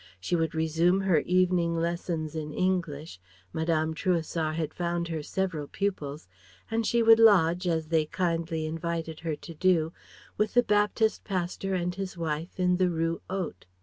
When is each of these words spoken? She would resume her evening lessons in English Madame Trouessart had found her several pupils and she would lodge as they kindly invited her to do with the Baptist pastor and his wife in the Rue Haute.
She 0.19 0.35
would 0.35 0.55
resume 0.55 1.01
her 1.01 1.19
evening 1.19 1.75
lessons 1.75 2.35
in 2.35 2.51
English 2.51 3.19
Madame 3.53 3.93
Trouessart 3.93 4.55
had 4.55 4.73
found 4.73 5.09
her 5.09 5.21
several 5.21 5.67
pupils 5.67 6.27
and 6.71 6.87
she 6.87 7.03
would 7.03 7.19
lodge 7.19 7.67
as 7.67 7.89
they 7.89 8.07
kindly 8.07 8.65
invited 8.65 9.19
her 9.19 9.35
to 9.35 9.53
do 9.53 9.93
with 10.37 10.55
the 10.55 10.63
Baptist 10.63 11.23
pastor 11.23 11.75
and 11.75 11.93
his 11.93 12.17
wife 12.17 12.59
in 12.59 12.77
the 12.77 12.89
Rue 12.89 13.21
Haute. 13.29 13.67